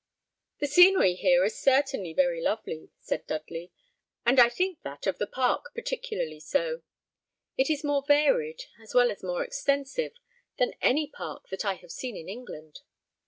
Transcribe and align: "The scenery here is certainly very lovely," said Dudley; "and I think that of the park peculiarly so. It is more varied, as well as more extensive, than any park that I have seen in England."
"The 0.57 0.65
scenery 0.65 1.13
here 1.13 1.45
is 1.45 1.61
certainly 1.61 2.11
very 2.11 2.41
lovely," 2.41 2.89
said 2.99 3.27
Dudley; 3.27 3.71
"and 4.25 4.39
I 4.39 4.49
think 4.49 4.81
that 4.81 5.05
of 5.05 5.19
the 5.19 5.27
park 5.27 5.65
peculiarly 5.75 6.39
so. 6.39 6.81
It 7.55 7.69
is 7.69 7.83
more 7.83 8.01
varied, 8.07 8.63
as 8.81 8.95
well 8.95 9.11
as 9.11 9.21
more 9.21 9.43
extensive, 9.43 10.13
than 10.57 10.73
any 10.81 11.05
park 11.05 11.49
that 11.49 11.65
I 11.65 11.75
have 11.75 11.91
seen 11.91 12.17
in 12.17 12.27
England." 12.27 12.79